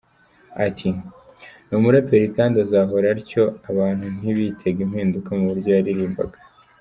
Ati 0.65 0.89
"Ni 1.67 1.73
umuraperi 1.79 2.27
kandi 2.37 2.55
azahora 2.65 3.05
atyo, 3.15 3.43
abantu 3.69 4.05
ntibitege 4.17 4.79
impinduka 4.83 5.29
mu 5.37 5.43
buryo 5.49 5.71
yaririmbaga. 5.77 6.37